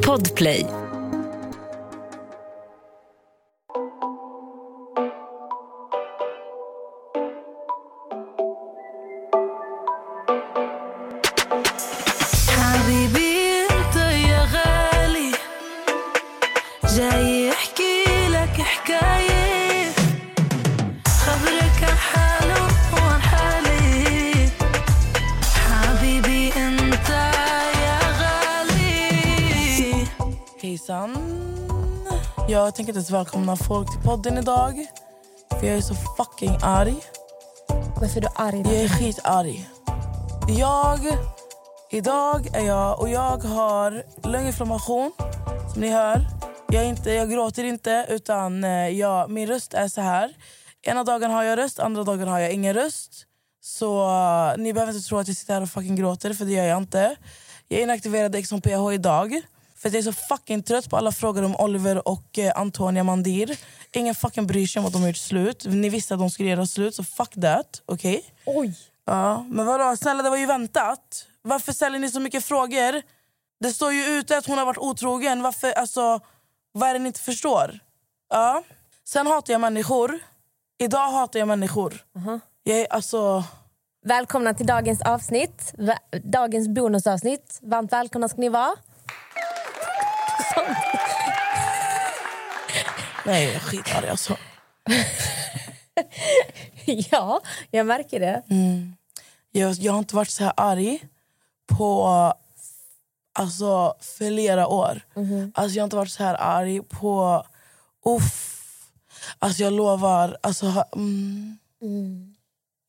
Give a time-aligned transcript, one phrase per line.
[0.00, 0.79] Podplay.
[33.10, 34.86] Välkomna folk till podden idag.
[35.50, 36.94] För jag är så fucking arg.
[38.00, 38.62] Varför är du arg?
[38.64, 39.68] Jag är skitarg.
[40.48, 40.98] Jag...
[41.90, 43.00] Idag är jag...
[43.00, 45.12] Och jag har lunginflammation,
[45.72, 46.26] som ni hör.
[46.68, 50.34] Jag, inte, jag gråter inte, utan eh, jag, min röst är så här.
[50.82, 53.26] Ena dagen har jag röst, andra dagen har jag ingen röst.
[53.60, 54.06] Så
[54.56, 56.78] ni behöver inte tro att jag sitter här och fucking gråter, för det gör jag
[56.78, 57.16] inte.
[57.68, 59.42] Jag inaktiverade Ex on PH idag.
[59.80, 63.04] För att jag är så fucking trött på alla frågor om Oliver och eh, Antonia
[63.04, 63.58] Mandir.
[63.92, 65.64] Ingen fucking bryr sig om att de har gjort slut.
[65.68, 67.82] Ni visste att de skulle göra slut, så fuck that.
[67.86, 68.24] Okej?
[68.46, 68.78] Oj!
[69.06, 69.96] Ja, men vadå?
[69.96, 71.26] Snälla, det var ju väntat.
[71.42, 73.02] Varför ställer ni så mycket frågor?
[73.60, 75.42] Det står ju ute att hon har varit otrogen.
[75.42, 76.20] Varför, alltså,
[76.72, 77.78] vad är det ni inte förstår?
[78.30, 78.62] Ja.
[79.04, 80.18] Sen hatar jag människor.
[80.78, 82.04] Idag hatar jag människor.
[82.62, 83.44] Jag är alltså...
[84.06, 85.74] Välkomna till dagens avsnitt.
[86.24, 87.58] Dagens bonusavsnitt.
[87.62, 88.76] Varmt välkomna ska ni vara.
[93.26, 94.36] Nej, jag är skitarg alltså.
[96.84, 98.42] ja, jag märker det.
[99.52, 101.04] Jag, jag har inte varit så här arg
[101.66, 102.06] på
[103.32, 105.00] alltså, flera år.
[105.54, 107.44] Alltså, jag har inte varit så här arg på...
[108.06, 108.46] Uff.
[109.38, 110.38] Alltså, jag lovar.
[110.42, 111.58] Alltså, ha- mm.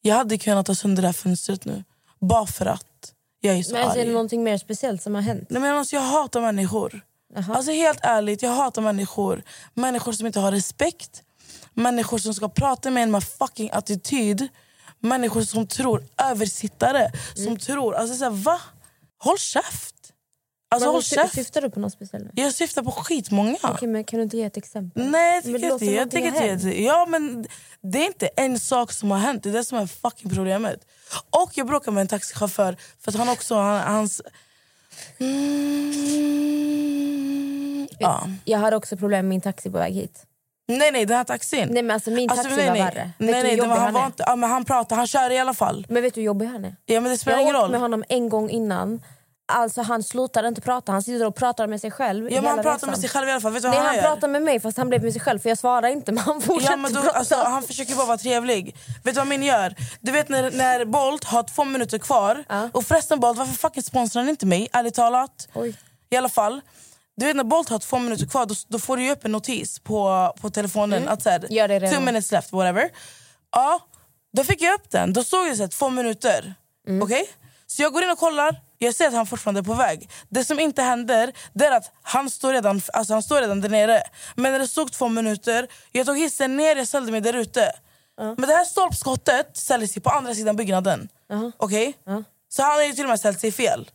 [0.02, 1.84] Jag hade kunnat ta sönder det här fönstret nu.
[2.20, 4.08] Bara för att jag är så Men alltså, är arg.
[4.08, 5.48] det någonting mer speciellt som har hänt?
[5.50, 7.02] Nej, men alltså, jag hatar människor.
[7.36, 9.44] Alltså helt ärligt, jag hatar människor.
[9.74, 11.24] Människor som inte har respekt.
[11.74, 14.48] Människor som ska prata med en med fucking attityd.
[15.00, 17.12] Människor som tror, översittare.
[17.36, 18.62] Som tror, alltså så här, va?
[19.18, 19.96] Håll käft!
[20.70, 21.36] Alltså Men håll käft!
[21.36, 22.26] Syftar du på något speciellt?
[22.26, 22.44] nu?
[22.44, 23.58] Jag syftar på skitmånga.
[23.64, 25.10] Okej, men kan du inte ge ett exempel?
[25.10, 26.20] Nej, jag låter inte.
[26.20, 26.82] Jag inte.
[26.82, 27.46] Ja, men
[27.82, 29.44] det är inte en sak som har hänt.
[29.44, 30.86] Det är det som är fucking problemet.
[31.30, 33.56] Och jag bråkade med en taxichaufför för att han också...
[33.56, 34.22] Han, hans...
[35.20, 37.01] Mm,
[38.02, 38.24] ja.
[38.46, 40.26] Jag har också problem med min taxi på väg hit.
[40.68, 41.68] Nej, nej, den här taxin.
[41.72, 42.84] Nej men alltså min taxi Alltså, nej, var nej.
[42.84, 43.12] värre.
[43.18, 45.08] Nej, vet nej, du det var, han han var inte, ja, men han pratar, han
[45.08, 45.86] kör i alla fall.
[45.90, 46.76] Men vet du hur jobbig han är?
[46.86, 47.72] Ja, men det spelar Jag ingen roll.
[47.72, 49.02] med honom en gång innan.
[49.54, 52.56] Alltså han slutade inte prata, han sitter och pratar med sig själv Ja, men han
[52.58, 52.90] pratar resan.
[52.90, 53.52] med sig själv i alla fall.
[53.54, 55.40] Vet du vad Nej han, han pratar med mig fast han blev med sig själv
[55.40, 57.18] för jag svarar inte men han fortsätter Ja, men då, prata.
[57.18, 58.76] alltså, han försöker bara vara trevlig.
[59.04, 59.76] Vet du vad min gör?
[60.00, 62.44] Du vet när, när Bolt har två minuter kvar.
[62.50, 62.70] Ja.
[62.74, 64.68] Och förresten Bolt, varför fucking sponsrar ni inte mig?
[64.74, 65.48] Ärligt talat.
[65.54, 65.76] Oj.
[66.10, 66.62] I alla fall.
[67.18, 69.80] Du vet när Bolt har två minuter kvar då, då får du upp en notis
[69.80, 71.08] på, på telefonen.
[71.08, 71.96] Att så här, Gör det redan.
[71.96, 72.90] two minutes left, whatever.
[73.52, 73.80] Ja,
[74.34, 75.14] då fick jag upp den.
[75.14, 76.54] Då stod det så här, två minuter.
[77.04, 77.30] Okej?
[77.68, 78.62] Så jag går in och kollar.
[78.78, 80.10] Jag ser att han fortfarande är på väg.
[80.30, 83.70] Det som inte händer det är att han står redan, alltså han står redan där
[83.70, 84.02] nere.
[84.36, 87.72] Men när det stod två minuter, jag tog hissen ner, jag ställde mig där ute.
[88.18, 91.10] Men det här stolpskottet ställde sig på andra sidan byggnaden.
[91.58, 91.94] Okej?
[92.50, 93.90] Så han har ju till och med ställt sig fel.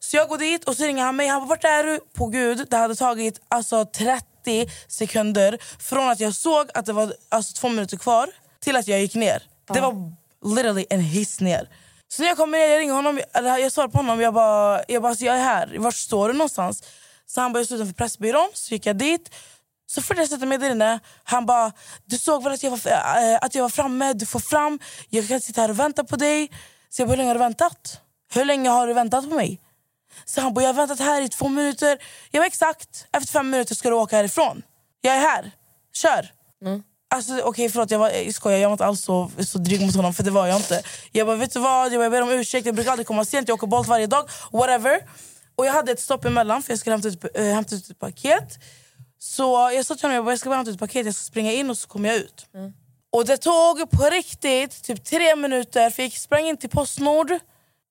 [0.00, 1.26] Så jag går dit och så ringer han mig.
[1.26, 2.00] Han bara, vart är du?
[2.14, 7.14] På gud, det hade tagit alltså 30 sekunder från att jag såg att det var
[7.28, 8.30] alltså, två minuter kvar
[8.60, 9.42] till att jag gick ner.
[9.72, 10.12] Det var
[10.56, 11.68] literally en hiss ner.
[12.08, 14.20] Så när jag kommer ner, jag ringer honom, eller jag svarar på honom.
[14.20, 15.76] Jag bara, jag bara alltså, jag är här.
[15.78, 16.82] Vart står du någonstans?
[17.26, 18.50] Så han bara, jag står utanför Pressbyrån.
[18.54, 19.30] Så gick jag dit.
[19.86, 21.72] Så fort jag sätter mig där inne, han bara
[22.04, 24.78] du såg väl att jag, var, äh, att jag var framme, du får fram,
[25.08, 26.50] jag kan sitta här och vänta på dig.
[26.88, 28.00] Så jag bara, hur länge har du väntat?
[28.34, 29.60] Hur länge har du väntat på mig?
[30.24, 31.98] Så han bara, jag har väntat här i två minuter.
[32.30, 34.62] Jag bara, exakt, efter fem minuter ska du åka härifrån.
[35.00, 35.50] Jag är här,
[35.92, 36.32] kör.
[37.10, 39.96] Alltså okej förlåt, jag, var, jag skojar, jag var inte alls så, så dryg mot
[39.96, 40.82] honom för det var jag inte.
[41.12, 43.24] Jag bara, vet du vad, jag, bara, jag ber om ursäkt, jag brukar aldrig komma
[43.24, 45.00] sent, jag åker Bolt varje dag, whatever.
[45.56, 47.98] Och jag hade ett stopp emellan för jag skulle hämta ut, äh, hämta ut ett
[47.98, 48.58] paket.
[49.18, 51.14] Så jag sa till honom, jag, bara, jag ska bara hämta ut ett paket, jag
[51.14, 52.46] ska springa in och så kommer jag ut.
[53.12, 57.32] Och det tog på riktigt typ tre minuter för jag sprang in till Postnord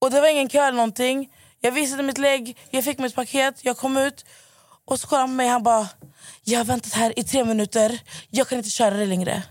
[0.02, 1.30] och det var ingen kö eller någonting.
[1.60, 4.26] Jag visade mitt lägg, jag fick mitt paket, jag kom ut
[4.86, 5.88] och så kollade han på mig han bara
[6.44, 9.44] Jag har väntat här i tre minuter, jag kan inte köra det längre.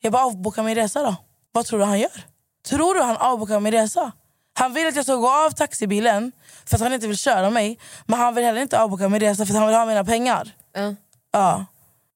[0.00, 1.16] Jag bara avboka min resa då.
[1.52, 2.24] Vad tror du han gör?
[2.66, 4.12] Tror du han avbokar min resa?
[4.54, 6.32] Han vill att jag ska gå av taxibilen
[6.66, 7.78] för att han inte vill köra mig.
[8.06, 10.54] Men han vill heller inte avboka min resa för att han vill ha mina pengar.
[10.74, 10.94] Ja.
[11.32, 11.66] Ja.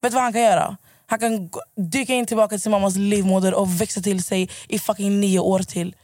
[0.03, 0.77] Vet du vad han kan göra?
[1.07, 5.21] Han kan dyka in tillbaka till sin mammas livmoder och växa till sig i fucking
[5.21, 5.95] nio år till.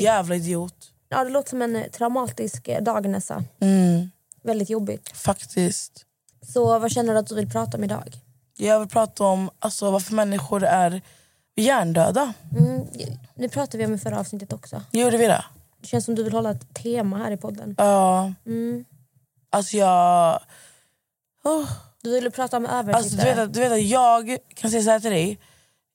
[0.00, 0.74] Jävla idiot.
[1.08, 3.44] Ja, det låter som en eh, traumatisk eh, dag Nessa.
[3.60, 4.10] Mm.
[4.42, 5.16] Väldigt jobbigt.
[5.16, 6.04] Faktiskt.
[6.52, 8.16] Så vad känner du att du vill prata om idag?
[8.56, 11.02] Jag vill prata om alltså, varför människor är
[11.56, 12.32] hjärndöda.
[12.58, 12.86] Mm,
[13.34, 14.82] nu pratade vi om i förra avsnittet också.
[14.90, 15.44] Gjorde vi det?
[15.80, 17.74] Det känns som du vill hålla ett tema här i podden.
[17.78, 18.32] Ja.
[18.46, 18.84] Mm.
[19.50, 20.40] Alltså jag...
[21.44, 21.70] Oh.
[22.02, 23.30] Du ville prata om Alltså, du, översittare.
[23.30, 25.38] vet att, du vet att jag kan säga så här till dig.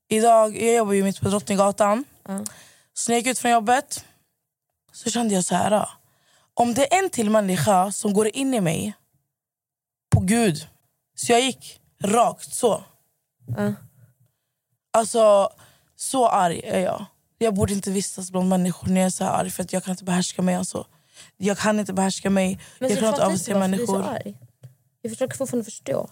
[0.10, 2.04] Idag, jag jobbar ju mitt på Drottninggatan.
[2.28, 2.44] Ja.
[2.94, 4.06] Så när jag gick ut från jobbet
[4.92, 5.72] så kände jag så här.
[5.72, 5.90] ah,
[6.54, 8.94] Om det är en till människa som går in i mig,
[10.16, 10.68] på Gud.
[11.16, 12.84] Så jag gick rakt så.
[13.58, 13.74] Ja.
[14.94, 15.50] Alltså,
[15.96, 17.06] så arg är jag.
[17.38, 19.92] Jag borde inte vistas bland människor när jag är så arg för att jag kan
[19.92, 20.56] inte behärska mig.
[20.56, 20.88] Alltså.
[21.38, 22.60] Jag kan inte behärska mig.
[22.80, 24.18] Men jag kan inte så människor.
[25.02, 26.10] Jag försöker fortfarande förstå.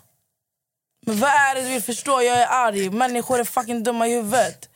[1.06, 2.22] Men vad är det du vill förstå?
[2.22, 2.90] Jag är arg.
[2.90, 4.70] Människor är fucking dumma i huvudet.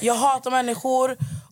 [0.00, 1.16] Jag hatar människor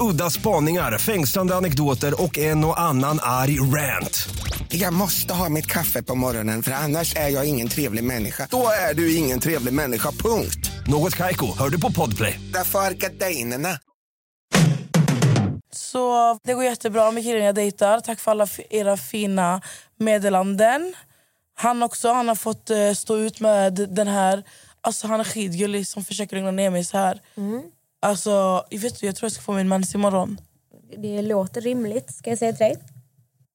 [0.00, 4.28] Udda spaningar, fängslande anekdoter och en och annan arg rant.
[4.68, 8.48] Jag måste ha mitt kaffe på morgonen för annars är jag ingen trevlig människa.
[8.50, 10.70] Då är du ingen trevlig människa, punkt.
[10.86, 12.40] Något Kaiko, hör du på Podplay.
[12.52, 13.78] Därför är gardinerna.
[15.72, 18.00] Så det går jättebra med killen jag dejtar.
[18.00, 19.60] Tack för alla era fina
[19.98, 20.94] meddelanden.
[21.56, 24.42] Han också, han har fått eh, stå ut med den här...
[24.80, 27.20] Alltså han är skitgullig som försöker lugna ner mig så här.
[28.04, 30.40] Alltså, jag vet jag tror jag ska få min mens imorgon.
[30.96, 32.76] Det låter rimligt, ska jag säga till dig.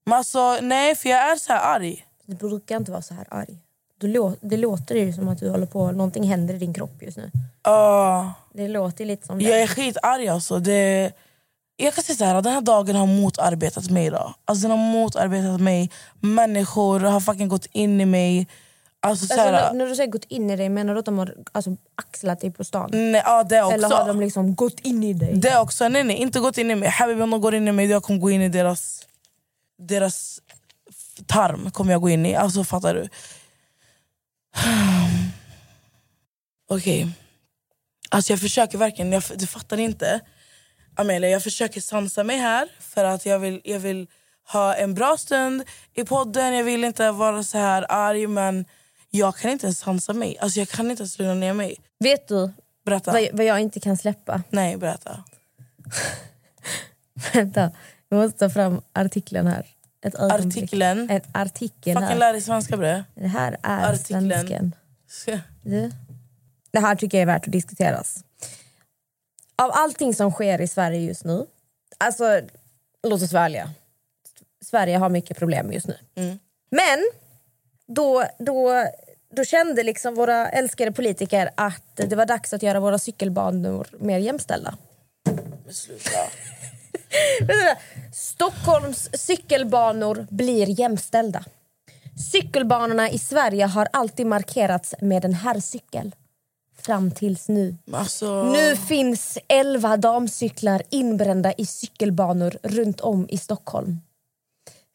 [0.06, 2.06] Men alltså, nej för jag är så här arg.
[2.26, 3.58] Du brukar inte vara så här arg.
[4.00, 7.02] Du lå- det låter ju som att du håller på, någonting händer i din kropp
[7.02, 7.32] just nu.
[7.62, 8.26] Ah.
[8.54, 9.44] Det låter lite som det.
[9.46, 10.60] Jag är skitarg alltså.
[10.60, 11.12] Det,
[11.78, 14.34] jag kan säga så här, den här dagen har motarbetat mig idag.
[14.46, 15.92] Alltså den har motarbetat mig.
[16.20, 18.48] Människor har fucking gått in i mig.
[19.02, 21.18] Alltså, så Alltså, när, när du säger gått in i dig, menar du att de
[21.18, 22.90] har alltså, axlat dig på stan?
[22.94, 23.74] nej, ja, det också.
[23.74, 25.34] Eller har de liksom gått in i dig?
[25.36, 25.88] Det också.
[25.88, 26.90] Nej, nej, inte gått in i mig.
[26.90, 29.02] Habibi, om de går in i mig, jag kommer gå in i deras,
[29.78, 30.40] deras
[31.28, 31.72] tarm.
[31.72, 32.36] kommer jag gå in i.
[32.36, 33.10] Alltså fattar du?
[36.70, 37.08] Okej.
[38.10, 40.20] Alltså jag försöker verkligen, jag, du fattar inte.
[40.96, 44.08] Amelia, jag försöker sansa mig här för att jag vill, jag vill
[44.52, 45.64] ha en bra stund
[45.94, 46.54] i podden.
[46.54, 48.66] Jag vill inte vara så här arg men
[49.10, 50.38] jag kan inte ens sansa mig.
[50.40, 51.76] Alltså jag kan inte ens lugna ner mig.
[52.00, 52.52] Vet du
[52.86, 53.12] Berätta.
[53.12, 54.44] vad, vad jag inte kan släppa?
[54.50, 55.24] Nej, berätta.
[57.34, 57.72] Vänta,
[58.10, 59.68] jag måste ta fram artikeln här.
[60.02, 60.64] Ett ögonblick.
[60.64, 61.10] Artikeln.
[61.10, 62.16] En artikel Fucking här.
[62.16, 63.04] lär dig svenska bre.
[63.16, 64.30] Det här är Artikeln.
[64.30, 64.76] svensken.
[65.64, 65.92] Du?
[66.72, 68.24] Det här tycker jag är värt att diskuteras.
[69.56, 71.46] Av allting som sker i Sverige just nu...
[71.98, 72.42] Alltså,
[73.08, 73.72] låt oss ärliga.
[74.66, 75.98] Sverige har mycket problem just nu.
[76.72, 77.00] Men
[77.90, 78.86] då, då,
[79.36, 84.20] då kände liksom våra älskade politiker att det var dags att göra våra cykelbanor mer
[84.20, 84.78] jämställda.
[85.66, 86.20] Men sluta.
[88.14, 91.44] Stockholms cykelbanor blir jämställda.
[92.32, 96.16] Cykelbanorna i Sverige har alltid markerats med en herrcykel.
[96.82, 97.76] Fram tills nu.
[97.92, 104.00] Alltså, Nu finns 11 damcyklar inbrända i cykelbanor runt om i Stockholm.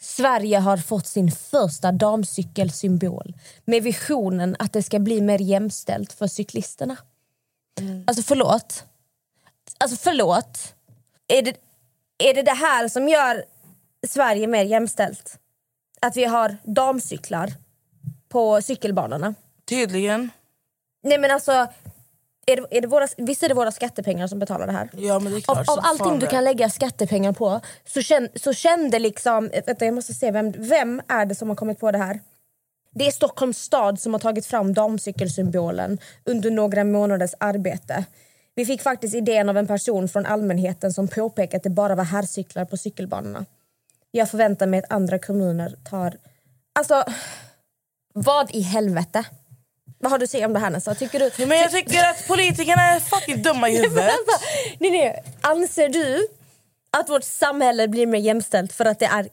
[0.04, 3.34] Sverige har fått sin första damcykelsymbol
[3.64, 6.96] med visionen att det ska bli mer jämställt för cyklisterna.
[8.06, 8.84] Alltså förlåt.
[9.78, 10.74] Alltså förlåt.
[11.28, 11.56] Är det,
[12.18, 13.44] är det det här som gör
[14.06, 15.38] Sverige mer jämställt?
[16.00, 17.52] Att vi har damcyklar
[18.28, 19.34] på cykelbanorna?
[19.64, 20.30] Tydligen.
[21.02, 21.66] Nej men alltså,
[22.46, 24.88] är det, är det våra, visst är det våra skattepengar som betalar det här?
[24.92, 25.68] Ja, men det är Av, klart.
[25.68, 29.50] av som allting du kan lägga skattepengar på så, känn, så kände liksom...
[29.66, 32.20] Vänta, jag måste se, vem, vem är det som har kommit på det här?
[32.94, 38.04] Det är Stockholms stad som har tagit fram damcykelsymbolen under några månaders arbete.
[38.54, 42.04] Vi fick faktiskt idén av en person från allmänheten som påpekade att det bara var
[42.04, 43.44] herrcyklar på cykelbanorna.
[44.10, 46.16] Jag förväntar mig att andra kommuner tar...
[46.72, 47.04] Alltså,
[48.14, 49.24] vad i helvete?
[49.98, 50.94] Vad har du att säga om det här Nessa?
[50.94, 51.46] Tycker du...
[51.46, 54.04] Men jag tycker att politikerna är fucking dumma i huvudet.
[54.10, 54.46] Alltså,
[54.80, 55.24] nej, nej.
[55.40, 56.26] Anser du
[56.96, 59.28] att vårt samhälle blir mer jämställt för att det är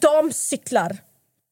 [0.00, 0.96] damcyklar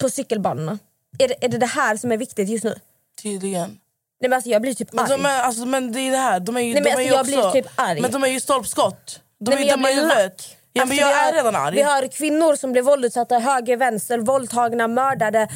[0.00, 0.78] på cykelbanorna?
[1.18, 2.74] Är det, är det det här som är viktigt just nu?
[3.22, 3.78] Tydligen.
[4.20, 5.10] Nej, men alltså, jag blir typ Men, arg.
[5.10, 6.92] de är, alltså, men det är det här, de är ju, Nej, men de är
[6.92, 7.02] alltså,
[7.32, 8.00] ju jag också, blir typ arg.
[8.00, 9.20] Men de är ju stolpskott.
[9.40, 10.56] De Nej, är ju dumma i huvudet.
[10.72, 11.74] Ja, men Alltså, jag är har- redan arg.
[11.76, 15.48] Vi har kvinnor som blir våldutsatta höger, vänster, våldtagna, mördade.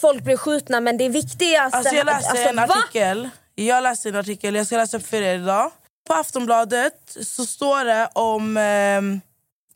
[0.00, 1.78] Folk blir skjutna men det viktigaste...
[1.78, 2.62] Alltså jag läste alltså, en va?
[2.62, 3.28] artikel.
[3.54, 5.70] Jag läste en artikel, jag ska läsa upp för er idag.
[6.08, 9.02] på Aftonbladet så står det om eh,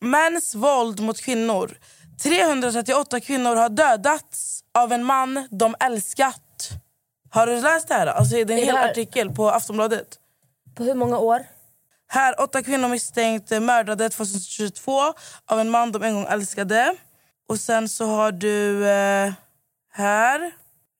[0.09, 1.79] mäns våld mot kvinnor.
[2.23, 6.41] 338 kvinnor har dödats av en man de älskat.
[7.31, 8.07] Har du läst det här?
[8.07, 10.07] Alltså, det är en hel här- artikel på Aftonbladet.
[10.77, 11.45] På hur många år?
[12.09, 15.01] Här, åtta kvinnor misstänkt eh, mördade 2022
[15.47, 16.97] av en man de en gång älskade.
[17.49, 19.33] Och sen så har du eh,
[19.97, 20.53] här,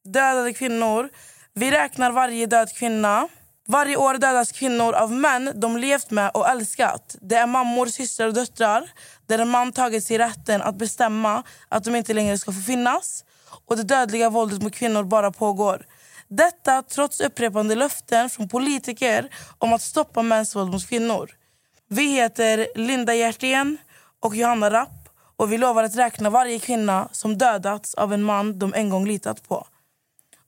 [0.05, 1.09] dödade kvinnor.
[1.55, 3.29] Vi räknar varje död kvinna.
[3.67, 7.17] Varje år dödas kvinnor av män de levt med och älskat.
[7.21, 8.91] Det är mammor, systrar och döttrar
[9.27, 13.25] där en man tagit sig rätten att bestämma att de inte längre ska få finnas.
[13.67, 15.87] Och det dödliga våldet mot kvinnor bara pågår.
[16.29, 21.31] Detta trots upprepande löften från politiker om att stoppa mäns våld mot kvinnor.
[21.89, 23.79] Vi heter Linda Hjertén
[24.21, 25.04] och Johanna Rapp
[25.45, 29.07] och vi lovar att räkna varje kvinna som dödats av en man de en gång
[29.07, 29.67] litat på.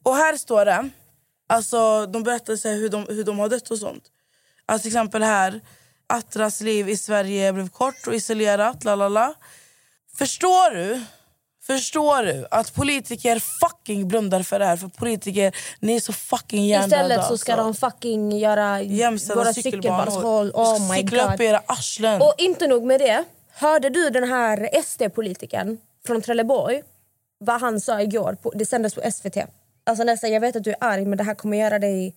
[0.02, 0.88] Och här står det,
[1.48, 4.04] alltså de berättar så hur, de, hur de har dött och sånt.
[4.66, 5.60] Alltså till exempel här,
[6.06, 9.34] Attras liv i Sverige blev kort och isolerat, la la la.
[10.18, 11.04] Förstår du?
[11.66, 14.76] Förstår du att politiker fucking blundar för det här?
[14.76, 17.02] För politiker, ni är så fucking hjärndöda.
[17.02, 17.64] Istället så ska alltså.
[17.64, 20.10] de fucking göra Jämställda våra cykelbanor.
[20.10, 20.50] cykelbanor.
[20.54, 22.22] Oh my cykla upp era arslen.
[22.22, 23.24] Och inte nog med det.
[23.58, 26.82] Hörde du den här SD-politikern från Trelleborg?
[27.38, 29.36] Vad han sa igår, på, det sändes på SVT.
[29.84, 32.14] Alltså nästan, jag vet att du är arg men det här kommer göra dig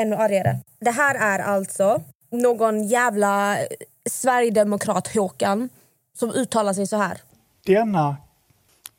[0.00, 0.58] ännu argare.
[0.80, 3.66] Det här är alltså någon jävla eh,
[4.10, 5.68] sverigedemokrat Håkan
[6.14, 7.20] som uttalar sig så här.
[7.66, 8.16] Denna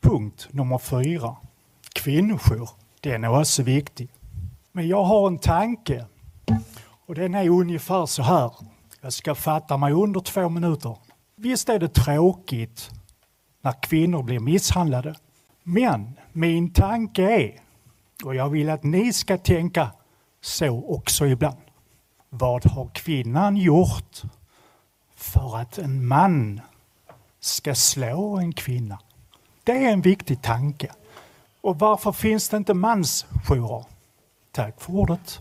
[0.01, 1.35] punkt nummer fyra,
[1.93, 4.09] kvinnojour, den är också viktig.
[4.71, 6.05] Men jag har en tanke
[7.05, 8.51] och den är ungefär så här.
[9.01, 10.95] Jag ska fatta mig under två minuter.
[11.41, 12.91] Visst är det tråkigt
[13.61, 15.15] när kvinnor blir misshandlade.
[15.63, 17.61] Men min tanke är,
[18.25, 19.91] och jag vill att ni ska tänka
[20.41, 21.57] så också ibland.
[22.29, 24.21] Vad har kvinnan gjort
[25.15, 26.61] för att en man
[27.39, 28.99] ska slå en kvinna?
[29.63, 30.91] Det är en viktig tanke.
[31.61, 33.85] Och varför finns det inte mansjourer?
[34.51, 35.39] Tack för ordet.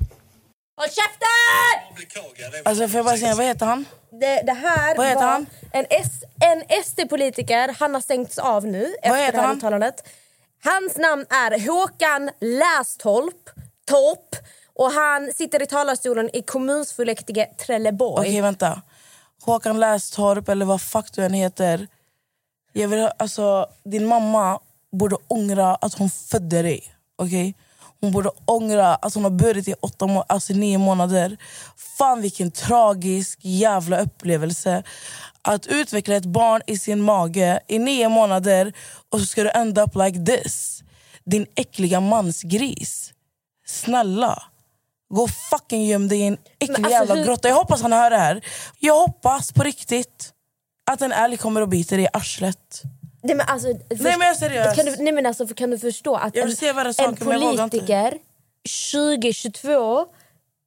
[0.78, 2.62] Håll käften!
[2.64, 3.85] Alltså får jag bara säga, vad heter han?
[4.11, 5.47] Det, det här Vad heter var han?
[5.73, 6.06] en, S,
[6.40, 7.76] en SD-politiker.
[7.80, 9.56] Han har stängts av nu efter heter det här han?
[9.56, 10.08] uttalandet.
[10.64, 13.50] Hans namn är Håkan Lästorp.
[13.87, 14.37] Torp.
[14.75, 18.28] Och han sitter i talarstolen i kommunfullmäktige Trelleborg.
[18.28, 18.82] Okej vänta.
[19.42, 21.87] Håkan Lästorp eller vad fuck du än heter.
[22.73, 24.61] Jag vill, alltså, din mamma
[24.92, 26.94] borde ångra att hon födde dig.
[27.16, 27.54] Okej?
[28.00, 31.36] Hon borde ångra att hon har burit i åtta må- alltså nio månader.
[31.98, 34.82] Fan vilken tragisk jävla upplevelse.
[35.42, 38.72] Att utveckla ett barn i sin mage i nio månader
[39.12, 40.82] och så ska du end up like this.
[41.24, 43.12] Din äckliga mansgris.
[43.66, 44.42] Snälla.
[45.14, 47.48] Gå och fucking göm dig i en äcklig alltså, jävla hur- grotta.
[47.48, 48.40] Jag hoppas han hör det här.
[48.78, 50.32] Jag hoppas på riktigt
[50.90, 52.82] att en älg kommer och biter dig i arslet.
[53.22, 54.76] Nej men alltså, Nej men jag är seriös.
[54.76, 56.56] Kan du, nej men alltså, kan du förstå att Jag vill
[56.98, 57.16] en, en
[57.68, 58.18] politiker
[58.92, 60.06] 2022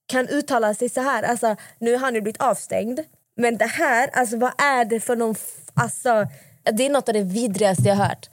[0.07, 1.23] kan uttala sig så här?
[1.23, 2.99] Alltså, nu har han ju blivit avstängd.
[3.37, 5.35] Men det här, alltså vad är det för någon...
[5.73, 6.27] Alltså,
[6.73, 8.29] det är något av det vidrigaste jag har hört.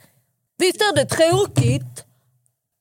[0.57, 2.05] Visst är det tråkigt?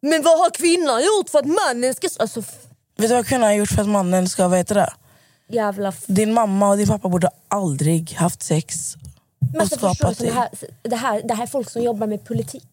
[0.02, 2.09] Men vad har kvinnan gjort för att mannen ska...
[2.18, 2.40] Alltså,
[2.97, 4.92] Vet du vad kvinnan har gjort för att mannen ska veta det?
[5.50, 5.88] jävla...
[5.88, 8.95] f- Din mamma och din pappa borde aldrig haft sex
[9.52, 10.49] Men och förstår du, skapat så det, här,
[10.83, 12.68] det, här, det här är folk som jobbar med politik.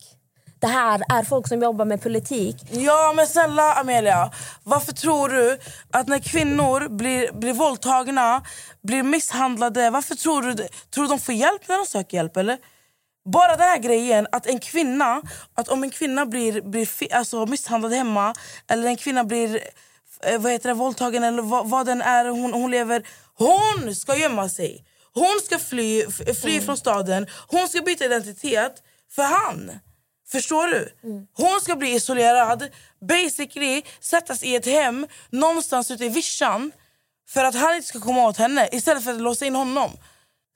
[0.59, 2.55] Det här är folk som jobbar med politik.
[2.71, 4.31] Ja men snälla Amelia,
[4.63, 5.59] varför tror du
[5.91, 8.41] att när kvinnor blir, blir våldtagna,
[8.83, 10.55] blir misshandlade, varför tror du?
[10.93, 12.57] Tror du de får hjälp när de söker hjälp eller?
[13.33, 15.21] Bara den här grejen att en kvinna,
[15.55, 18.33] att om en kvinna blir, blir fi- alltså misshandlad hemma
[18.67, 19.59] eller en kvinna blir
[20.23, 23.07] eh, vad heter det, våldtagen eller vad, vad den är hon, hon lever,
[23.37, 24.85] hon ska gömma sig.
[25.15, 26.05] Hon ska fly,
[26.41, 29.71] fly från staden, hon ska byta identitet för han.
[30.31, 30.93] Förstår du?
[31.33, 32.67] Hon ska bli isolerad,
[33.09, 36.71] basically sättas i ett hem någonstans ute i vischan
[37.29, 39.91] för att han inte ska komma åt henne istället för att låsa in honom.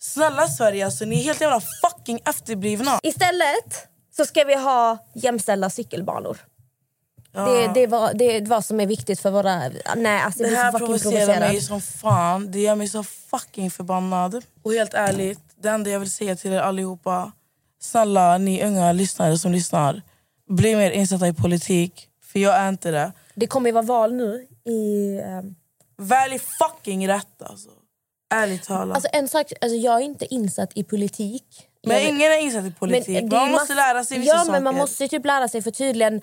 [0.02, 3.00] Snälla Sverige, alltså, ni är helt jävla fucking efterblivna.
[3.04, 3.88] Istället
[4.18, 6.38] så ska vi ha jämställda cykelbanor.
[7.32, 9.62] Det, det, var, det är vad som är viktigt för våra...
[9.96, 12.52] Nej, alltså, Det blir här provocerar mig som fan.
[12.52, 14.44] Det gör mig så fucking förbannad.
[14.64, 17.32] Och helt ärligt, det enda jag vill säga till er allihopa.
[17.82, 20.02] Snälla ni unga lyssnare som lyssnar.
[20.50, 22.08] Bli mer insatta i politik.
[22.32, 23.12] För jag är inte det.
[23.36, 25.18] Det kommer ju vara val nu i...
[25.26, 25.56] ehm,
[25.98, 27.70] Välj fucking rätt alltså.
[28.34, 28.96] Ärligt talat.
[28.96, 31.44] Alltså en sak, alltså jag är inte insatt i politik.
[31.88, 33.30] men ingen är insatt i politik.
[33.30, 34.52] det är man måste lära sig vissa Ja saker.
[34.52, 36.22] men man måste typ lära sig för tydligen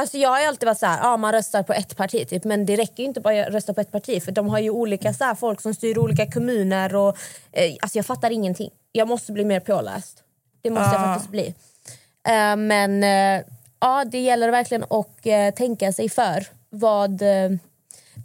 [0.00, 2.66] Alltså jag har alltid varit så här, ja man röstar på ett parti typ, men
[2.66, 5.24] det räcker inte bara att rösta på ett parti för de har ju olika så
[5.24, 7.16] här, folk som styr olika kommuner och
[7.52, 8.70] eh, alltså jag fattar ingenting.
[8.92, 10.22] Jag måste bli mer påläst.
[10.62, 11.06] Det måste jag Ja.
[11.06, 11.54] faktiskt bli.
[12.28, 13.44] Eh, men eh,
[13.80, 17.50] ja, det gäller verkligen att eh, tänka sig för vad eh,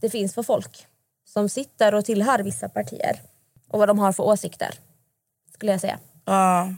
[0.01, 0.87] det finns för folk
[1.33, 3.21] som sitter och tillhör vissa partier
[3.69, 4.73] och vad de har för åsikter,
[5.53, 5.99] skulle jag säga.
[6.25, 6.73] Ja.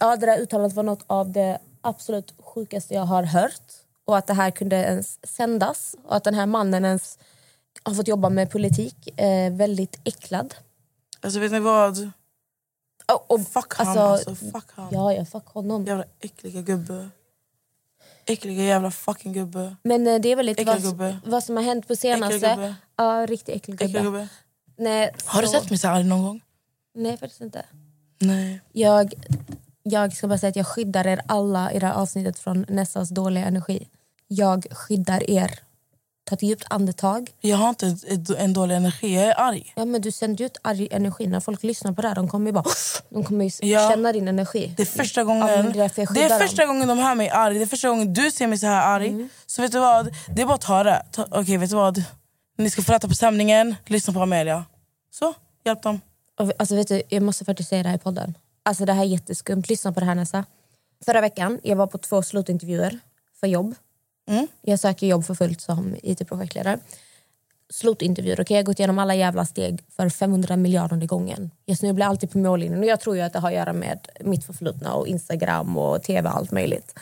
[0.00, 3.62] Ja, det där uttalandet var något av det absolut sjukaste jag har hört.
[4.08, 5.96] Och att det här kunde ens sändas.
[6.04, 7.18] Och att den här mannen ens
[7.82, 9.20] har fått jobba med politik.
[9.20, 10.54] Eh, väldigt äcklad.
[11.20, 12.10] Alltså vet ni vad?
[13.12, 14.34] Och, och, Fuck han alltså, alltså.
[14.34, 14.88] Fuck han.
[14.90, 15.84] Ja, ja, fuck honom.
[15.84, 17.08] Jävla äckliga gubbe.
[18.26, 19.76] Äckliga jävla fucking gubbe.
[19.82, 21.18] Men eh, det är väl lite vad, gubbe.
[21.24, 22.38] vad som har hänt på senaste.
[22.38, 22.74] gubbe.
[22.96, 24.04] Ja, riktigt äcklig Äcklig gubbe.
[24.04, 24.28] gubbe.
[24.76, 26.40] Nej, Har du sett mig så arg någon gång?
[26.94, 27.64] Nej, faktiskt inte.
[28.18, 28.60] Nej.
[28.72, 29.14] Jag,
[29.82, 33.08] jag ska bara säga att jag skyddar er alla i det här avsnittet från Nessas
[33.08, 33.88] dåliga energi.
[34.28, 35.58] Jag skyddar er.
[36.24, 37.30] Ta ett djupt andetag.
[37.40, 39.72] Jag har inte ett- ett- en dålig energi, jag är arg.
[39.76, 41.26] Ja, men du sänder ut arg energi.
[41.26, 42.64] När folk lyssnar på det här, de kommer bara
[43.10, 43.90] de kommer Ja.
[43.90, 44.74] känna din energi.
[44.76, 46.68] Det är första Ja, gången, det är det är första dem.
[46.74, 49.08] gången de hör mig arg, det är första gången du ser mig så här arg.
[49.08, 49.28] Mm.
[49.46, 51.02] Så vet du vad, det är bara att ta det.
[51.12, 52.02] Ta, Okej vet du vad,
[52.58, 54.64] ni ska få rätta på stämningen, lyssna på Amelia.
[55.10, 56.00] Så, hjälp dem.
[56.58, 58.34] Alltså, vet du, jag måste faktiskt säga det här i podden.
[58.62, 59.62] Alltså, det här är jätteskumt.
[59.68, 60.44] Lyssna på det här Nessa.
[61.04, 62.98] Förra veckan jag var på två slutintervjuer
[63.40, 63.74] för jobb.
[64.28, 64.46] Mm.
[64.62, 66.78] Jag söker jobb för fullt som IT-projektledare.
[67.70, 68.40] Slutintervjuer.
[68.40, 68.56] Okay?
[68.56, 71.50] Jag har gått igenom alla jävla steg för 500 miljarder gången.
[71.64, 74.08] Jag snubblar alltid på mållinjen och jag tror ju att det har att göra med
[74.20, 76.98] mitt förflutna och Instagram och tv och allt möjligt.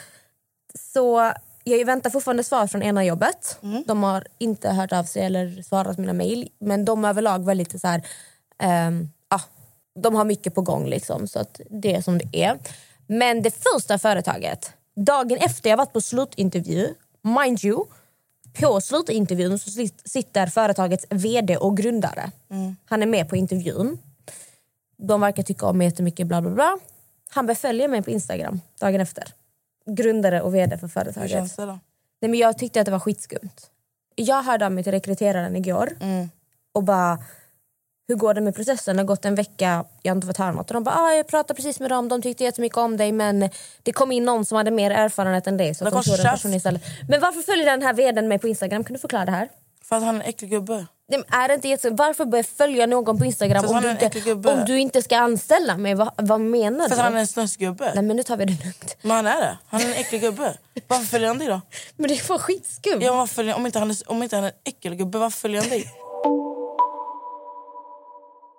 [0.75, 1.33] Så
[1.65, 3.59] jag väntar fortfarande svar från ena jobbet.
[3.87, 6.49] De har inte hört av sig eller svarat mina mejl.
[6.59, 8.03] Men de överlag väldigt så här...
[8.59, 9.41] ehm, ja,
[10.03, 12.59] de har mycket på gång, liksom, så att det är som det är.
[13.07, 16.95] Men det första företaget, dagen efter jag varit på slutintervju,
[17.29, 17.85] mind you,
[18.61, 22.31] på slutintervjun så sit- sitter företagets vd och grundare.
[22.85, 23.99] Han är med på intervjun.
[24.97, 26.79] De verkar tycka om mig jättemycket, bla bla bla.
[27.31, 29.25] Han beföljer mig på Instagram dagen efter.
[29.87, 31.31] Grundare och vd för Hur företaget.
[31.31, 31.79] känns det då?
[32.21, 33.71] Nej, men jag tyckte att det var skitskumt.
[34.15, 36.29] Jag hörde av mig till rekryteraren igår Mm.
[36.73, 37.19] och bara
[38.09, 38.97] hur går det med processen?
[38.97, 40.71] Det har gått en vecka, jag har inte fått höra något.
[40.71, 43.51] Och de bara, ah, jag pratade precis med dem, de tyckte jättemycket om dig men
[43.83, 46.27] det kom in någon som hade mer erfarenhet än dig så Det de tog den
[46.27, 46.83] personen istället.
[47.09, 48.85] Men varför följer den här vdn mig på Instagram?
[48.85, 49.49] Kan du förklara det här?
[49.85, 50.87] För att han är en äcklig gubbe.
[51.09, 51.91] Men Är det inte.
[51.91, 55.17] Varför börja följa någon på Instagram För om du, är inte, om du inte ska
[55.19, 55.95] anställa mig?
[55.95, 56.95] Vad, vad menar För du?
[56.95, 57.93] att han är en snusgubbe.
[57.95, 58.97] Nej men nu tar vi det lugnt.
[59.03, 59.59] Men han är det.
[59.67, 60.57] Han är en äcklig gubbe.
[60.89, 61.61] Varför följer han dig då?
[61.97, 63.03] Men det var skitskumt.
[63.03, 65.61] Ja, varför om, inte han är, om inte han är en äcklig gubbe, varför följer
[65.61, 65.87] han dig?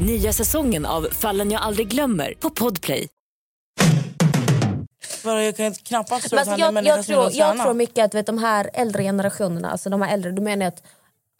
[0.00, 3.08] Nya säsongen av Fallen jag aldrig glömmer på Podplay.
[5.24, 8.14] Jag kan knappast tro att han är jag, jag, tror, att jag tror mycket att
[8.14, 10.82] vet, de här äldre generationerna, alltså de här äldre, du menar att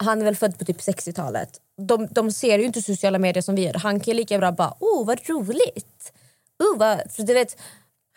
[0.03, 1.49] han är väl född på typ 60-talet.
[1.77, 3.73] De, de ser ju inte sociala medier som vi gör.
[3.73, 6.13] Han kan ju lika bra bara, oh vad roligt.
[6.59, 7.57] Oh, vad, för du vet,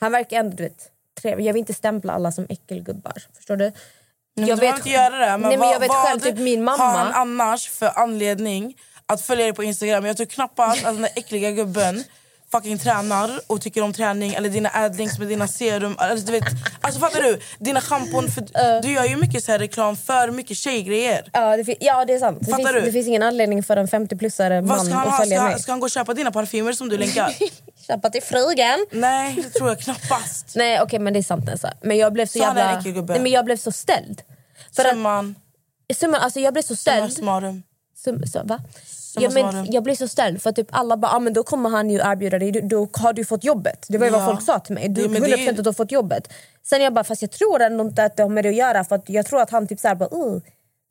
[0.00, 0.88] han verkar ändå, du vet,
[1.20, 1.46] trevlig.
[1.46, 3.22] Jag vill inte stämpla alla som äckelgubbar.
[3.36, 3.72] Förstår du?
[4.34, 5.38] Jag vet inte göra det.
[5.38, 7.14] Men nej, men vad, jag vet vad själv, typ min har han mamma.
[7.14, 8.74] annars för anledning
[9.12, 10.06] att följa dig på Instagram?
[10.06, 12.04] Jag tror knappast att den där äckliga gubben
[12.52, 15.94] fucking tränar och tycker om träning eller dina adlinks med dina serum.
[15.98, 16.44] Alltså, du vet,
[16.80, 17.40] alltså fattar du?
[17.58, 18.30] Dina schampon.
[18.30, 21.30] För Du gör ju mycket så här reklam för mycket tjejgrejer.
[21.32, 22.38] Ja det, ja, det är sant.
[22.40, 22.80] Det Fattar finns, du?
[22.80, 25.60] det finns ingen anledning för en 50-plussare Vad man ska han att följa Ska, mig.
[25.60, 27.34] ska han gå och köpa dina parfymer som du länkar?
[27.86, 28.86] Köpa till frugan.
[28.90, 30.46] Nej, det tror jag knappast.
[30.56, 31.72] Nej okej men det är sant Nessa.
[31.82, 32.78] Men jag blev så, Så jävla...
[32.78, 32.94] äcklig?
[33.08, 34.22] Nej, men jag blev så ställd.
[34.76, 35.34] För att, Summan,
[35.94, 37.12] summan, alltså jag blev så summa ställd.
[37.12, 37.62] summarum.
[38.04, 38.60] Sum, så, va?
[39.18, 41.70] Ja, men jag blev så ställd för att typ alla bara ah, men då kommer
[41.70, 43.86] han ju erbjuda dig, då, har du fått jobbet.
[43.88, 44.18] Det var ju Ja.
[44.18, 44.88] vad folk sa till mig.
[44.88, 46.32] Du, Ja, men 100% det är- att du har fått jobbet.
[46.62, 48.84] Sen jag bara fast jag tror ändå inte att det har med det att göra
[48.84, 50.40] för att jag tror att han typ såhär bara uh,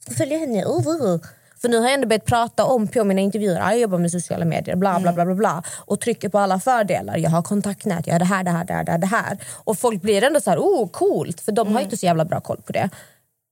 [0.06, 1.20] ska följa henne, uh, uh.
[1.62, 4.12] För nu har jag ändå börjat prata om på mina intervjuer, ah, jag jobbar med
[4.12, 5.02] sociala medier, bla Mm.
[5.02, 7.18] bla bla bla bla och trycker på alla fördelar.
[7.18, 9.38] Jag har kontaktnät, jag har det här, det här, det här, det här, det här.
[9.64, 11.74] Och folk blir ändå så här, oh coolt, för de Mm.
[11.74, 12.90] har ju inte så jävla bra koll på det.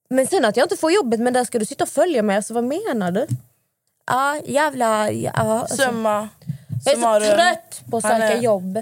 [0.09, 2.35] Men sen att jag inte får jobbet, men där ska du sitta och följa mig,
[2.35, 3.27] alltså vad menar du?
[4.07, 5.11] Ja, jävla...
[5.11, 5.81] Ja, alltså.
[6.85, 8.79] Jag är så trött på att Han söka är- jobb.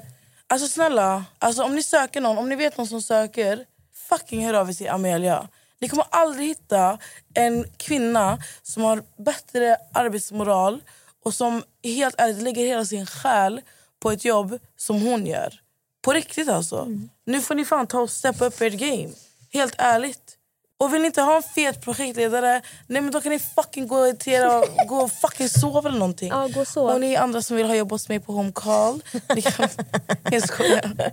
[0.47, 3.65] Alltså snälla, alltså, om ni söker någon, om ni vet någon som söker,
[4.09, 5.47] fucking hör av er till Amelia.
[5.79, 6.97] Ni kommer aldrig hitta
[7.33, 10.81] en kvinna som har bättre arbetsmoral
[11.25, 13.61] och som helt ärligt lägger hela sin själ
[13.99, 15.53] på ett jobb som hon gör.
[16.01, 16.87] På riktigt alltså.
[17.25, 19.09] Nu får ni fan ta och steppa upp ert game.
[19.53, 20.37] Helt ärligt.
[20.77, 24.13] Och vill ni inte ha en fet projektledare, nej men då kan ni fucking gå,
[24.13, 26.29] till era, gå och fucking sova eller någonting.
[26.29, 26.89] Ja, gå sov.
[26.89, 29.03] Och ni andra som vill ha jobb hos mig på home call,
[29.35, 29.69] ni kan...
[30.31, 31.11] jag skojar.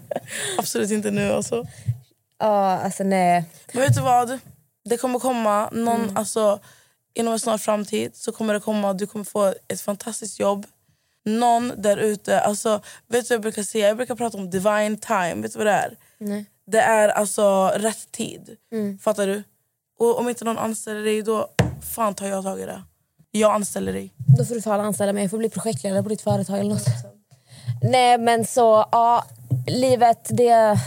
[0.58, 1.66] Absolut inte nu alltså.
[2.38, 3.44] Ja, alltså nej.
[3.72, 4.38] Men vet du vad?
[4.84, 6.60] Det kommer komma någon, alltså
[7.14, 10.66] inom en snar framtid så kommer det komma, du kommer få ett fantastiskt jobb.
[11.24, 13.88] Någon där ute, alltså vet du jag brukar säga?
[13.88, 15.96] Jag brukar prata om divine time, vet du vad det är?
[16.18, 16.44] Nej.
[16.66, 18.56] Det är alltså rätt tid.
[19.00, 19.42] Fattar du?
[19.98, 21.48] Och om inte någon anställer dig då
[21.94, 22.82] fan tar jag tag i det.
[23.30, 24.14] Jag anställer dig.
[24.38, 25.22] Då får du fan anställa mig.
[25.22, 26.86] Jag får bli projektledare på ditt företag eller något.
[27.82, 29.24] Nej men så, ja.
[29.66, 30.78] Livet det,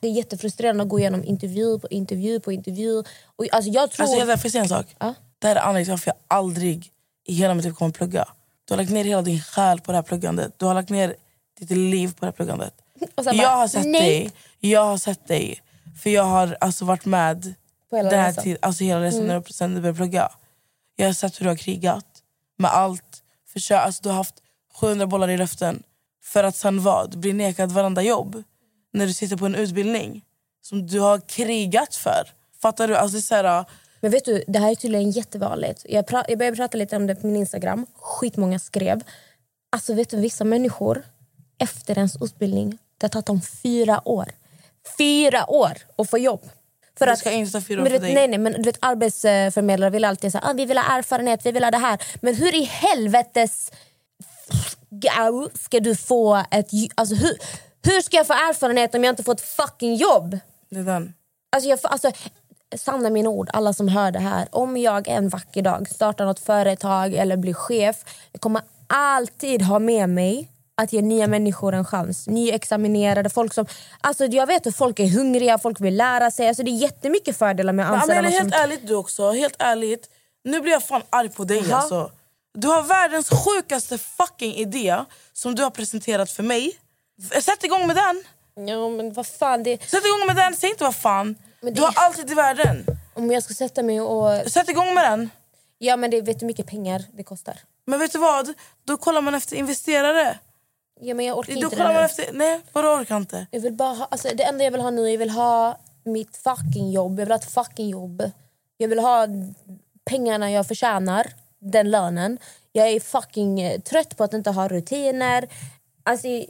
[0.00, 2.98] det är jättefrustrerande att gå igenom intervju på intervju på intervju.
[3.36, 4.06] Och, alltså jag tror...
[4.06, 4.86] Alltså, jag får säga en sak?
[4.98, 5.14] Ja.
[5.38, 6.90] Det här är anledningen till varför jag aldrig
[7.26, 8.28] i hela mitt liv kommer att plugga.
[8.64, 10.52] Du har lagt ner hela din själ på det här pluggandet.
[10.56, 11.14] Du har lagt ner
[11.58, 12.74] ditt liv på det här pluggandet.
[13.14, 14.00] jag bara, har sett nej.
[14.00, 14.32] dig.
[14.60, 15.62] Jag har sett dig.
[16.02, 17.54] För jag har alltså varit med
[17.92, 18.44] På hela den här resan.
[18.44, 19.40] tid, alltså hela resan när
[19.74, 20.32] du- började plugga.
[20.96, 22.06] Jag har sett hur du har krigat
[22.58, 23.22] med allt.
[23.52, 24.34] Försök, alltså, du har haft
[24.74, 25.82] 700 bollar i luften
[26.24, 27.18] för att sen vad?
[27.18, 28.42] Bli nekad varenda jobb
[28.92, 30.24] när du sitter på en utbildning
[30.62, 32.30] som du har krigat för.
[32.62, 32.96] Fattar du?
[32.96, 33.64] Alltså, det så här,
[34.00, 35.86] Men vet du, det här är tydligen jättevanligt.
[35.88, 37.86] Jag, pra- jag började prata lite om det på min Instagram.
[37.94, 39.02] Skitmånga skrev.
[39.70, 41.02] Alltså vet du, vissa människor
[41.58, 44.26] efter ens utbildning, det har tagit dem fyra år.
[44.98, 46.40] Fyra år att få jobb.
[46.98, 48.14] För att, ska inte ta fyra år men du för vet, dig.
[48.14, 51.52] Nej, nej, men du vet, arbetsförmedlare vill alltid säga ah, vi vill ha erfarenhet, vi
[51.52, 52.02] vill ha det här.
[52.20, 53.70] Men hur i helvetes
[55.54, 56.68] ska du få ett...
[56.94, 57.38] Alltså, hur,
[57.82, 60.38] hur ska jag få erfarenhet om jag inte får ett fucking jobb?
[60.70, 61.14] Det är den.
[61.52, 62.12] Alltså jag, alltså,
[62.76, 64.48] sanna mina ord, alla som hör det här.
[64.50, 69.78] Om jag en vacker dag startar något företag eller blir chef, jag kommer alltid ha
[69.78, 72.26] med mig att ge nya människor en chans.
[72.26, 73.66] Nyexaminerade, folk som...
[74.00, 76.48] Alltså jag vet att folk är hungriga, folk vill lära sig.
[76.48, 78.62] Alltså det är jättemycket fördelar med att Men anställa Amelia, någon helt som...
[78.62, 79.30] ärligt du också.
[79.30, 80.08] Helt ärligt.
[80.44, 81.78] Nu blir jag fan arg på dig Jaha.
[81.78, 82.10] alltså.
[82.54, 86.72] Du har världens sjukaste fucking idé som du har presenterat för mig.
[87.42, 88.22] Sätt igång med den.
[88.66, 89.82] Ja men vad fan, det...
[89.90, 91.36] Sätt igång med den, säg inte vad fan.
[91.60, 92.86] Men det- Du har alltid i världen.
[93.14, 94.50] Om jag ska sätta mig och...
[94.52, 95.30] Sätt igång med den.
[95.78, 97.58] Ja men det vet du hur mycket pengar det kostar?
[97.86, 98.54] Men vet du vad?
[98.86, 100.38] Då kollar man efter investerare.
[101.04, 102.32] Ja men jag orkar Då inte det kollar man efter...
[102.32, 103.46] Nej, vadå orkar inte?
[103.50, 106.36] Jag vill bara ha, alltså det enda jag vill ha nu jag vill ha mitt
[106.36, 107.18] fucking jobb.
[107.18, 108.30] Jag vill ha ett fucking jobb.
[108.76, 109.26] Jag vill ha
[110.04, 111.26] pengarna jag förtjänar,
[111.58, 112.38] den lönen.
[112.72, 115.48] Jag är fucking eh, trött på att inte ha rutiner.
[116.02, 116.28] Alltså...
[116.28, 116.46] Äh!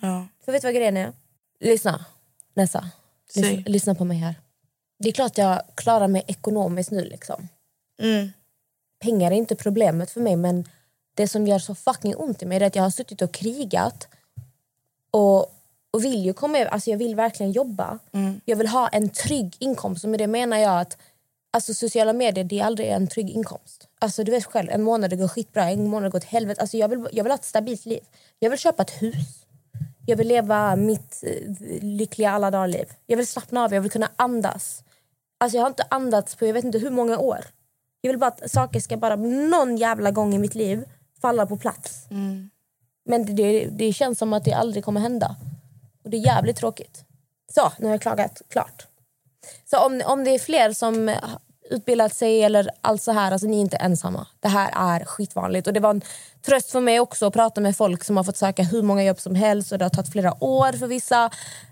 [0.00, 0.26] Ja.
[0.44, 1.12] För vet du vad grejen är?
[1.60, 2.04] Lyssna,
[2.54, 2.90] Nessa.
[3.34, 4.34] Lyssna, lyssna på mig här.
[4.98, 7.04] Det är klart jag klarar mig ekonomiskt nu.
[7.04, 7.48] liksom.
[8.02, 8.32] Mm.
[9.00, 10.64] Pengar är inte problemet för mig men
[11.20, 14.08] det som gör så fucking ont i mig är att jag har suttit och krigat
[15.10, 15.38] och,
[15.90, 17.98] och vill ju komma över, alltså jag vill verkligen jobba.
[18.44, 20.96] Jag vill ha en trygg inkomst och med det menar jag att
[21.50, 23.88] alltså sociala medier det är aldrig en trygg inkomst.
[23.98, 26.60] Alltså du vet själv, en månad det går skitbra, en månad går till helvete.
[26.60, 28.02] Alltså jag vill, jag vill ha ett stabilt liv.
[28.38, 29.46] Jag vill köpa ett hus.
[30.06, 32.92] Jag vill leva mitt eh, lyckliga alla dagar-liv.
[33.06, 34.84] Jag vill slappna av, jag vill kunna andas.
[35.38, 37.44] Alltså jag har inte andats på jag vet inte hur många år.
[38.00, 40.84] Jag vill bara att saker ska bara någon jävla gång i mitt liv
[41.20, 42.06] falla på plats.
[43.04, 45.36] Men det, det, känns som att det aldrig kommer hända.
[46.04, 47.04] Och det är jävligt tråkigt.
[47.54, 48.86] Så, nu har jag klagat klart.
[49.70, 51.14] Så om, om det är fler som
[51.70, 54.26] utbildat sig eller allt så här, alltså ni är inte ensamma.
[54.40, 55.66] Det här är skitvanligt.
[55.66, 56.02] Och det var en
[56.42, 59.20] tröst för mig också att prata med folk som har fått söka hur många jobb
[59.20, 61.30] som helst och det har tagit flera år för vissa.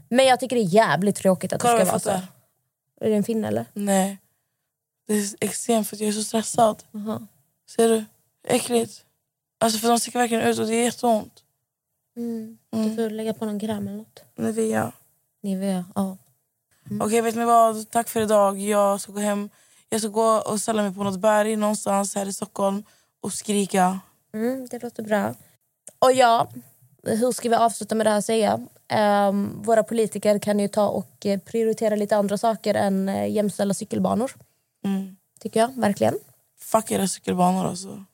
[0.08, 2.10] Men jag tycker det är jävligt tråkigt att Kolla det ska vara så.
[3.00, 3.66] Är det en finne eller?
[3.72, 4.18] Nej.
[5.06, 6.82] Det är extremt för jag är så stressad.
[6.90, 7.26] Jaha.
[7.76, 8.04] Ser du?
[8.48, 9.04] Äckligt.
[9.58, 11.42] Alltså för de sticker verkligen ut och det är jätteont.
[12.16, 12.58] Mm.
[12.70, 14.24] Du får lägga på någon gram eller något.
[14.36, 14.92] Nivea.
[15.42, 16.16] Nivea, ja.
[17.00, 17.90] Okej, vet ni vad?
[17.90, 18.58] Tack för idag.
[18.58, 19.50] Jag ska gå hem.
[19.88, 22.84] Jag ska gå och ställa mig på något berg någonstans här i Stockholm
[23.20, 24.00] och skrika.
[24.34, 25.34] Mm, det låter bra.
[25.98, 26.48] Och ja,
[27.02, 28.66] hur ska vi avsluta med det här säga?
[28.88, 33.74] Ehm, våra politiker kan ju ta och eh, prioritera lite andra saker än uh, jämställda
[33.74, 34.32] cykelbanor.
[34.84, 35.16] Mm.
[35.40, 36.18] Tycker jag, verkligen.
[36.60, 38.04] Fuck era cykelbanor alltså.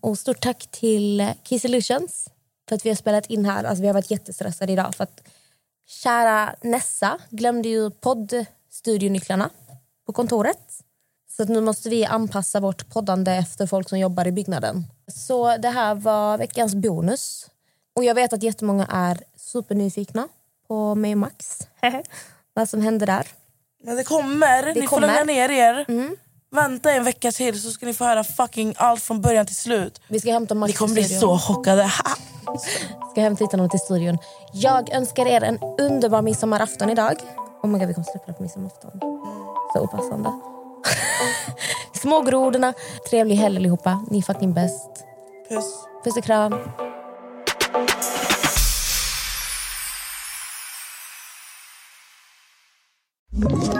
[0.00, 2.28] Och stort tack till Key Solutions
[2.68, 3.64] för att vi har spelat in här.
[3.64, 5.22] Alltså, vi har varit jättestressade idag för att
[5.86, 9.50] kära Nessa glömde ju poddstudionycklarna
[10.06, 10.82] på kontoret.
[11.36, 14.84] Så att nu måste vi anpassa vårt poddande efter folk som jobbar i byggnaden.
[15.12, 17.50] Så det här var veckans bonus.
[17.94, 20.28] Och jag vet att jättemånga är supernyfikna
[20.68, 21.68] på mig och Max.
[22.54, 23.26] Vad som hände där.
[23.84, 24.62] Men det kommer.
[24.62, 25.84] Det ni får lugna ner er.
[26.52, 30.00] Vänta en vecka till så ska ni få höra fucking allt från början till slut.
[30.08, 31.82] Vi ska hämta Max Ni kommer bli så chockade.
[31.82, 32.16] Ha!
[33.10, 34.18] Ska hämta hit honom till studion.
[34.52, 37.16] Jag önskar er en underbar midsommarafton idag.
[37.62, 38.90] Oh my God, vi kommer släppa på midsommarafton.
[39.72, 40.32] Så opassande.
[41.94, 42.74] Smågrodorna.
[43.10, 44.04] Trevlig helg allihopa.
[44.10, 44.90] Ni är fucking bäst.
[45.48, 45.74] Puss.
[46.04, 46.54] Puss och kram.
[53.32, 53.79] Ett